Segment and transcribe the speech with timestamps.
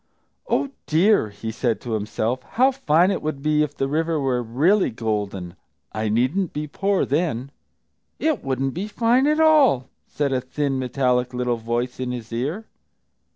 [0.47, 4.41] "Oh, dear!" he said to himself, "how fine it would be if the river were
[4.41, 5.55] really golden!
[5.91, 7.51] I needn't be poor, then."
[8.17, 12.65] "It wouldn't be fine at all!" said a thin, metallic little voice, in his ear.